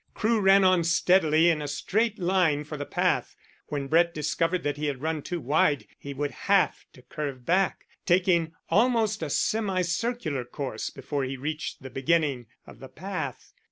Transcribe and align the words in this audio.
Crewe 0.15 0.39
ran 0.39 0.63
on 0.63 0.83
steadily 0.83 1.49
in 1.51 1.61
a 1.61 1.67
straight 1.67 2.17
line 2.17 2.63
for 2.63 2.75
the 2.75 2.87
path. 2.87 3.35
When 3.67 3.85
Brett 3.85 4.15
discovered 4.15 4.63
that 4.63 4.75
he 4.77 4.87
had 4.87 5.03
run 5.03 5.21
too 5.21 5.39
wide 5.39 5.85
he 5.99 6.11
would 6.11 6.31
have 6.31 6.85
to 6.93 7.03
curve 7.03 7.45
back, 7.45 7.85
taking 8.07 8.53
almost 8.69 9.21
a 9.21 9.29
semicircular 9.29 10.45
course 10.45 10.89
before 10.89 11.23
he 11.23 11.37
reached 11.37 11.83
the 11.83 11.91
beginning 11.91 12.47
of 12.65 12.79
the 12.79 12.89
path. 12.89 13.53